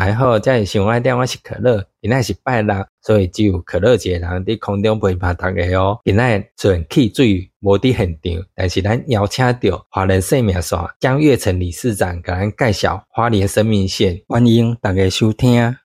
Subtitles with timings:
[0.00, 1.84] 还好，这是想爱点，我是可乐。
[2.00, 6.00] 今仔是拜六，所以只有可乐一个人在空中陪伴大家哦。
[6.02, 15.76] 今仔纯汽水无伫现场，但是咱邀请到华人生命线江月成理事长，给咱介绍华联生命线，欢迎大家收听。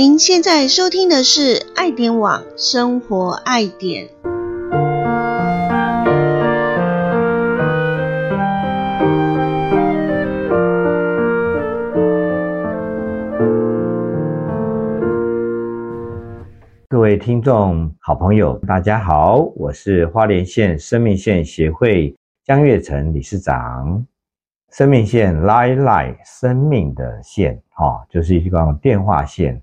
[0.00, 4.08] 您现在收听的是爱点网生活爱点。
[16.88, 24.06] 各位听众、好朋友，大家好，我是花莲县生命线协会江月成理事长。
[24.70, 29.60] 生命线 lie lie 生命的线，哈，就是一个电话线。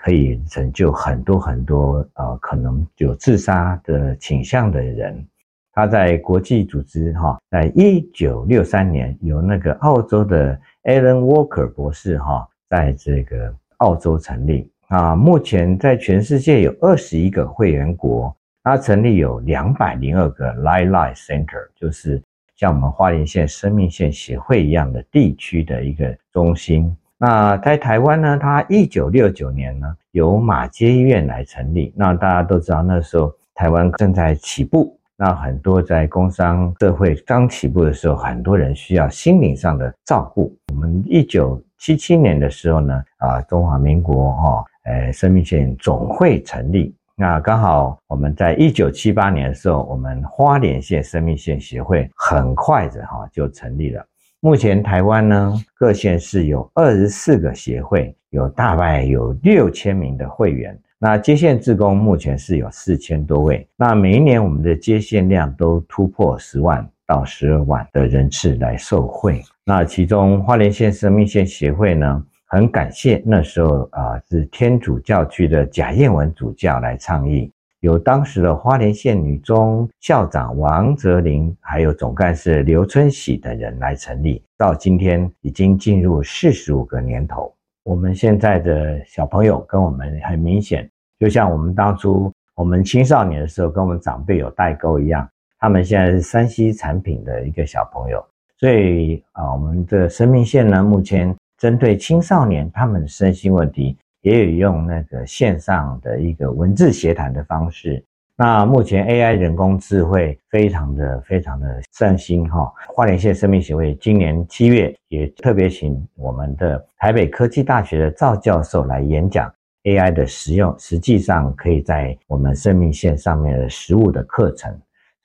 [0.00, 5.26] 可以拯救很多很多呃，可能有自杀的倾向的人。
[5.72, 15.16] 他在国际组织哈，在一九六三年由那个澳洲的 Alan Walker 博士哈，在这个澳洲成立啊。
[15.16, 22.22] 目前在全世界有二十一个会员国，他成立有两百零二个 Life Life Center，就是
[22.56, 26.96] 像我们花莲县生命线协会一样的地区的一个中心。
[27.20, 28.38] 那在台湾呢？
[28.40, 31.92] 它一九六九年呢，由马街医院来成立。
[31.96, 40.56] 那大家都知道，那时候台湾正在起步，那很多在工商社会刚起步的时候，很多人需要心灵上的照顾。
[40.72, 46.94] 我们一九七七年的时候呢，啊，中华民国哈，呃，生命线总会成立。
[47.16, 54.06] 那刚好我们在一九七八年的时候，我们花莲县生命线协会很快的哈就成立了。
[54.40, 60.78] 目前台湾呢，各县市有二十四个协会，有大概有六千名的会员。
[60.96, 63.66] 那接线职工目前是有四千多位。
[63.76, 69.42] 那每一年我们的接线量都突破十万到十二万的人次来受惠。
[69.64, 77.50] 那其中花莲县生命线协会呢，很感谢那时候啊是天主教区的贾燕文主教来倡议。
[77.80, 87.54] 由当时的花莲县女中校长王泽林，还有总干事刘春喜等人来成立，到今天已经进入四十五个年头。
[87.84, 90.90] 我们现在的小朋友跟我们很明显，
[91.20, 95.28] 就像我们当初我们青少年的时候跟我们长辈有代沟一样。
[95.60, 98.24] 他们现在是山西产品的一个小朋友，
[98.58, 103.96] 所以啊，我们的生命线呢，目前针对青少年他们的身心问题。
[104.22, 108.04] 也有用那个线上的一个文字协谈的方式。
[108.36, 112.72] 那目前 AI 人工智慧非常的非常的善心哈。
[112.88, 119.52] 花莲县生命协会今年七月也特别请我们的台北科技大学的赵教授来演讲
[119.82, 124.72] AI 的实用，实际上可以在我们生命线上面的实物的课程。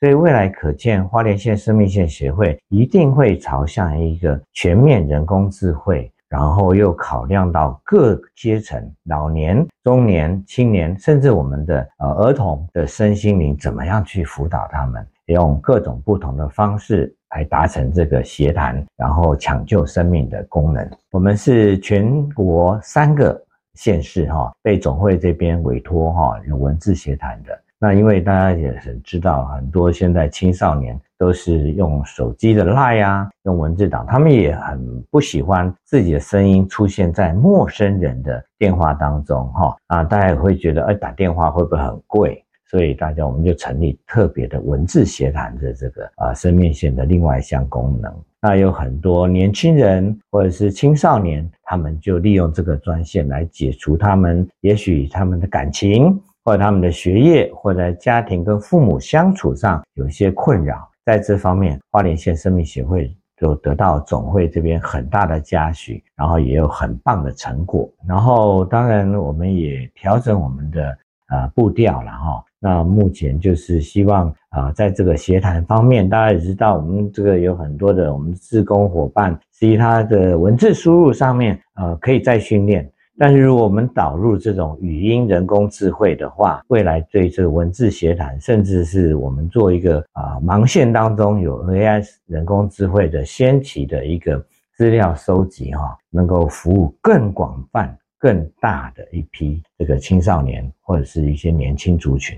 [0.00, 6.10] 所以未来可见，花莲县生命线协会一定会朝向一个全面人工智慧。
[6.34, 20.90] 然后又考量到各阶层，老年、中年、青年，甚至我们的呃儿童的身心灵，怎么样去辅导他们，用各种不同的方式来达成这个协谈，然后抢救生命的功能。
[21.12, 23.40] 我们是全国三个
[23.74, 27.56] 县市哈，被总会这边委托哈，有文字协谈的。
[27.84, 42.42] 那因为大家也很知道，很多现在青少年都是用手机的 Line 啊，用文字档，他们也很不喜欢自己的声音出现在陌生人的电话当中，哈啊，大家也会觉得，哎，打电话会不会很贵？
[42.64, 48.10] 所以大家我们就成立特别的文字协谈的这个啊生命线的另外一项功能。
[48.40, 56.18] 那有很多年轻人或者是青少年，他们就利用这个专线来解除他们也许他们的感情。
[56.44, 67.90] 或者他们的学业，或者家庭跟父母相处上有一些困扰，在这方面，花莲县生命协会就得到总会这边很大的嘉许，然后也有很棒的成果。
[68.06, 70.96] 然后，当然我们也调整我们的
[71.28, 72.44] 啊步调了哈。
[72.60, 82.90] 那目前就是希望啊，在这个协谈方面，大家也知道，我们这个有很多的我们志工伙伴，至于他的文字输入上面，呃，可以再训练。
[83.16, 94.44] 但是如果我们导入这种语音人工智慧的话，未来对这个文字协谈，甚至是我们做一个啊盲线当中有 AI 人工智慧的先期的一个
[94.76, 102.36] 资料收集哈，能够服务更广泛、更大的一批这个青少年或者是一些年轻族群。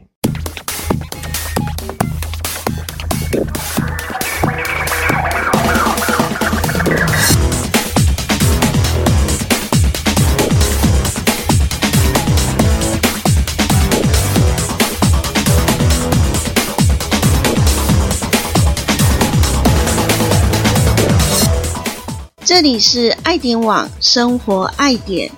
[22.47, 25.29] 这里是爱点网生活爱点，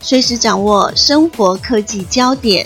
[0.00, 2.64] 随时掌握生活科技焦点。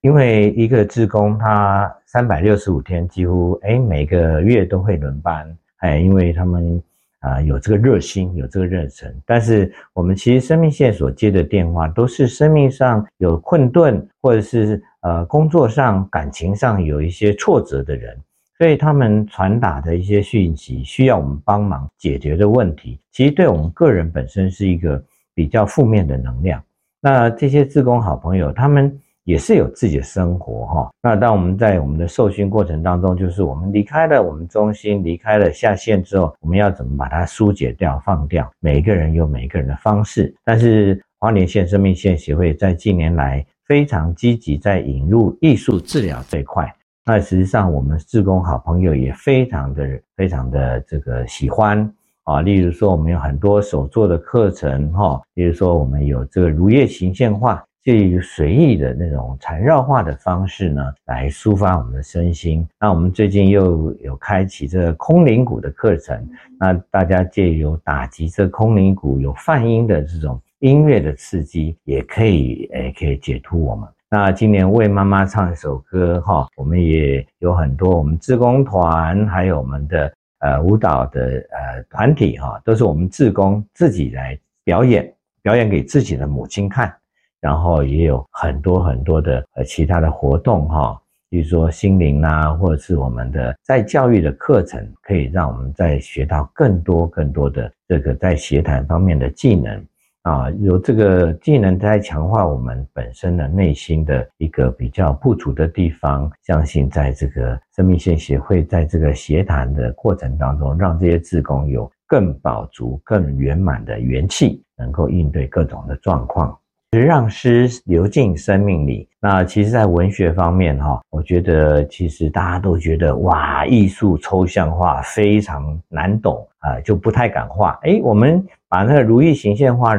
[0.00, 5.46] 因为一个志工，他三百六十五天几乎哎每个月都会轮班，
[5.80, 6.82] 哎，因为他们
[7.20, 9.14] 啊有这个热心，有这个热忱。
[9.24, 18.16] 但是我们其实生命线所接的电话，都是生命上有困顿，或者是呃工作上、感情上有一些挫折的人，
[18.58, 25.02] 所以他们传达的一些讯息，需要我们帮忙解决的问题，其实对我们个人本身是一个
[25.34, 26.62] 比较负面的能量。
[27.00, 29.00] 那这些志工好朋友，他们。
[29.24, 30.90] 也是有自己的生活哈。
[31.02, 38.50] 那当我们在我们的受训过程当中，就是我们离开了我们中心，离开了下线之后，我们要怎么把它疏解掉、放掉？
[38.60, 40.34] 每一个人有每一个人的方式。
[40.44, 46.72] 但是花莲县生命线协会在近年来非常积极在引入艺术治疗这一块。
[47.04, 51.90] 那实际上我们志工好朋友也非常的、非常的这个喜欢
[52.24, 52.40] 啊。
[52.40, 55.20] 例如说，我们有很多手作的课程哈。
[55.34, 57.62] 例如说，我们有这个如叶形线画。
[57.82, 62.66] 借于随意的那种缠绕画的方式呢，来抒发我们的身心。
[62.78, 66.28] 那我们最近又有开启这个空灵鼓的课程，
[66.58, 73.88] 那大家借由打击这空灵鼓有泛音的这种音乐的刺激，也可以诶可以解脱我们。
[74.10, 85.10] 那今年为妈妈唱一首歌哈，我们也有很多我们志工团，还有我们的呃舞蹈的呃团体哈，都是我们志工自己来表演，
[85.42, 86.92] 表演给自己的母亲看。
[87.40, 99.82] 然后也有很多很多的呃其他的活动哈，比如说心灵啊，或者是我们的在教育的课程，可以让我们再学到更多更多的这个在协谈方面的技能
[100.22, 106.30] 啊，有这个技能在强化我们本身的内心的一个比较不足的地方。
[106.42, 116.54] 相信在这个生命线协会在这个协谈的过程当中，让这些志工有更饱足、更圆满的元气，能够应对各种的状况。
[116.98, 119.08] 让诗流进生命里。
[119.20, 127.78] 那其实，在文学方面，哈，我觉得其实大家都觉得哇，艺术抽象化非常难懂啊，就不太敢画。
[127.82, 129.96] 哎，我们把那个如意行线画。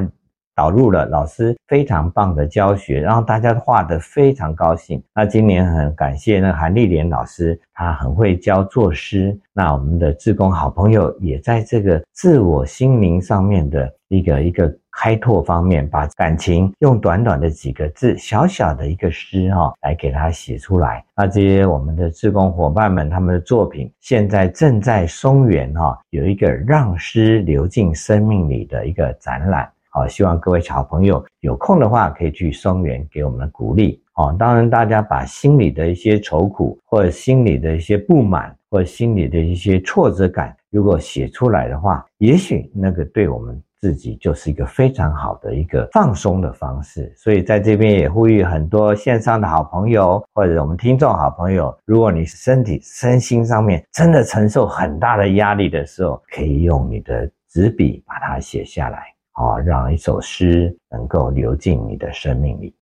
[0.54, 5.02] 导入了老师非常棒的教学，让大家画得非常高兴。
[5.16, 9.36] 那今年很感谢那韩丽莲老师，她很会教作诗。
[9.54, 21.04] 那我们的志工好朋友也在这个自我心灵上面的一个一个开拓方面，把感情用短短的几个字，小小的一个诗哈，来给他写出来。
[21.15, 29.72] 那这些我们的志工伙伴们，他们的作品现在正在松原哈，有一个让诗流进生命里的一个展览。
[29.89, 34.01] 好，希望各位小朋友有空的话，可以去松原给我们的鼓励。
[34.13, 47.12] 哦，当然，大家把心里的一些愁苦，或者心里的一些不满，或者心里的一些挫折感，如果写出来的话，也许那个对我们自己就是一个非常好的一个放松的方式。
[47.18, 59.00] 所以，在这边也呼吁很多线上的好朋友，或者我们听众好朋友，如果你身体身心上面真的承受很大的压力的时候，可以用你的纸笔把它写下来。
[59.32, 62.76] 啊，让一首诗能够流进你的生命里。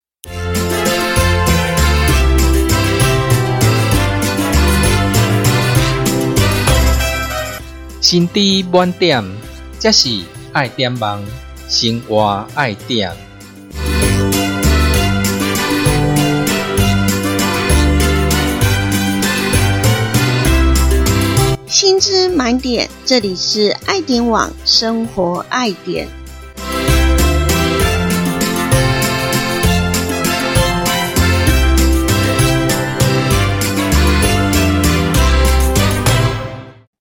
[8.01, 9.23] 心底满点，
[9.79, 10.09] 这是
[10.59, 11.25] 爱点网，
[11.69, 13.13] 生活爱点。
[21.69, 26.09] 薪资满点，这里是爱点网生活爱点。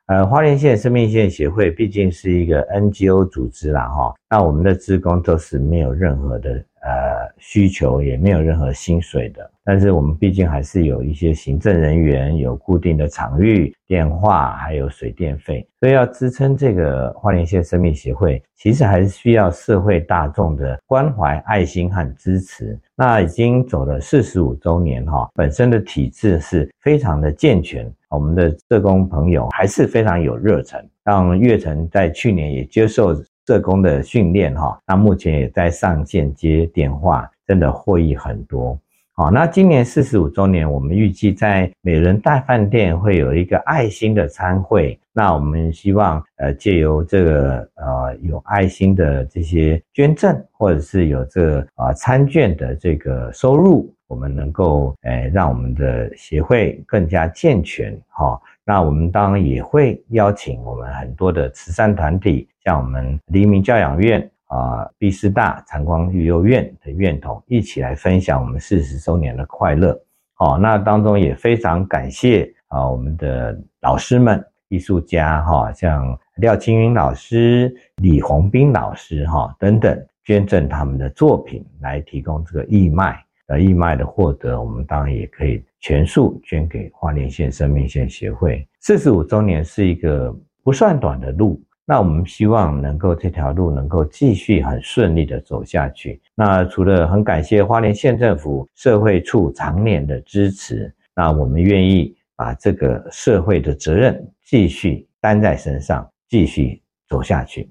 [0.07, 6.49] 呃，花莲县生命线协会毕竟是一个 NGO 组织啦，哈，那我们的职工都是没有任何的
[6.81, 7.06] 呃
[7.38, 22.77] 需求，也没有任何薪水的，但是我们毕竟还是有一些行政人员，有固定的场域、电话，还有水电费，所以要支撑这个花莲县生命协会，其实还是需要社会大众的关怀、爱心和支持。
[22.96, 30.84] 那已经走了四十五周年哈，本身的体制是非常的健全，我们的社工朋友还是非常有热忱。
[31.03, 33.15] 让月成在去年也接受
[33.48, 38.77] 社工的训练哈，那目前也在上线接电话，真的获益很多。
[39.13, 45.00] 好，那今年四十五周年，我们预计在美人大饭店会有一个爱心的餐会。
[45.13, 58.00] 那我们希望，呃，借由这个呃有爱心的这些捐赠，或者是有这个啊餐券的这个收入，我们能够，诶让我们的协会更加健全。
[58.10, 60.75] 哈，那我们当然也会邀请我
[61.17, 64.31] 多的慈善团体，像我们黎明教养院。
[64.47, 70.01] 啊，毕师大长光育幼院的院童一起来分享我们四十周年的快乐。
[70.36, 83.21] 好，那当中也非常感谢啊，我们的老师们、艺术家哈，像廖青云老师、李红斌老师哈等等，捐赠他们的作品来提供这个义卖。
[83.47, 88.65] 呃，义卖的获得，我们当然也可以全数捐给花莲县生命线协会。
[88.79, 90.33] 四十五周年是一个
[90.67, 91.63] 不算短的路。
[91.86, 96.21] 那我们希望能够这条路能够继续很顺利的走下去。
[96.36, 107.69] 那除了很感谢花莲县政府社会处常年的支持，那我们愿意把这个社会的责任继续担在身上，继续走下去。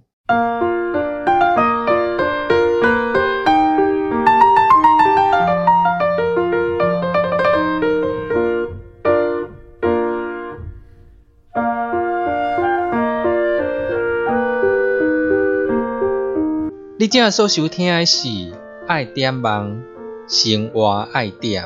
[17.06, 18.26] 你正所收听的是
[18.88, 19.80] 《爱点网
[20.26, 21.62] 生活爱点》。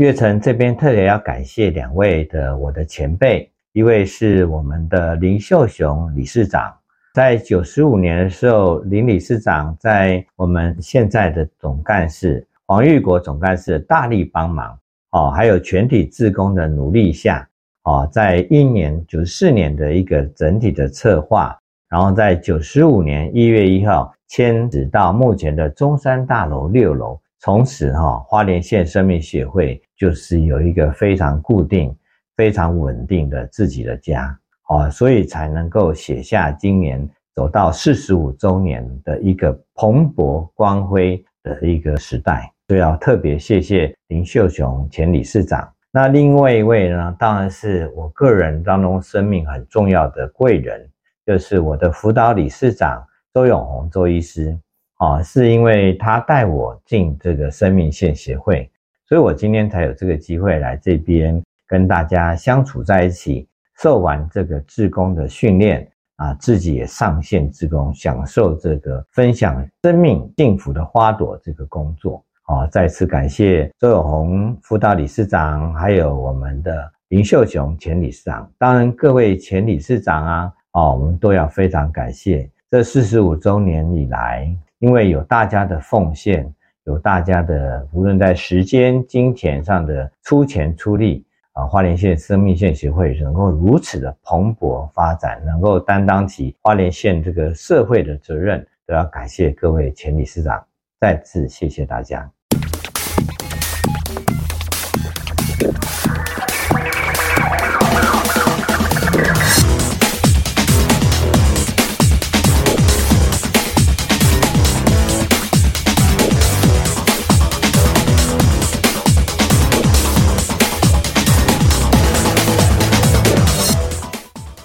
[0.00, 6.72] 月城这边特别要感谢两位的我的前辈，一位是我们的林秀雄理事长。
[7.12, 14.78] 在九十五年的时候，林理事长在我们现在的总干事黄玉国总干事大力帮忙
[15.10, 17.46] 哦，还有全体职工的努力下
[17.82, 21.54] 哦，在一年九四年的一个整体的策划，
[21.90, 31.94] 然后在九十五年一月一号迁址到目前的中山大楼六楼，从此哈花莲县生命协会就是有一个非常固定、
[32.38, 34.34] 非常稳定的自己的家。
[34.72, 45.70] 啊，所以才能够写下今年走到四十五周年的一个蓬勃光辉的一个时代，所以要特别谢谢林秀雄前理事长。
[45.90, 50.88] 那另外一位呢，当然是我个人当中生命很重要的贵人，
[51.26, 54.58] 就是我的辅导理事长周永红周医师。
[54.96, 58.70] 啊，是因为他带我进这个生命线协会，
[59.06, 63.48] 所以我今天才有这个机会来这边跟大家相处在一起。
[63.78, 72.24] 受完这个志工的训练啊，自己也上线志工，享受这个分享生命幸福的花朵这个工作。
[72.42, 78.48] 好，再次感谢周友红辅导理事长，还有我们的林秀雄前理事长。
[78.58, 82.48] 当然，各位前理事长啊，哦，我们都要非常感谢。
[82.70, 86.52] 这四十五周年以来，因为有大家的奉献，
[86.84, 91.24] 有大家的无论在时间、金钱上的出钱出力。
[91.52, 100.64] 啊，花莲县生命线协会能够如此的蓬勃发展，能够担当起花莲县这个社会的责任，都要感谢各位前理事长，
[100.98, 102.30] 再次谢谢大家。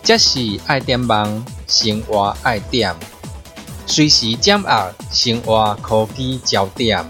[0.07, 2.95] 这是爱点网生活爱点，
[3.85, 7.05] 随时掌握生活科技焦点。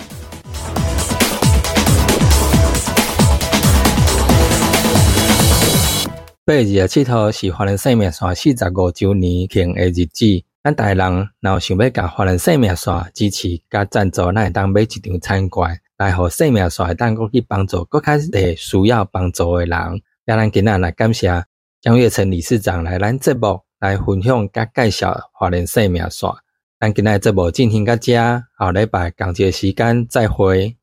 [6.43, 10.25] 八月二十七号是华人生命线四十五周年庆的日子，
[10.63, 20.01] 咱大人若想要甲华人生命线支持甲赞助，咱会当买一张餐券，来互生命线会当去帮助更较侪需要帮助的人。
[20.25, 21.45] 让咱今仔来感谢。
[21.79, 26.27] 江月成理事长来咱节目来分享甲介绍华人生命线，
[26.79, 30.75] 咱今日节目进行到这，下礼拜同一时间再会。